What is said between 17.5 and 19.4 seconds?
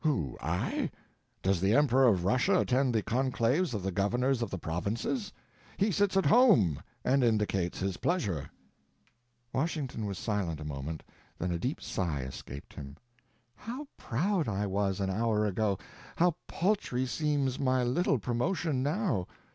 my little promotion now!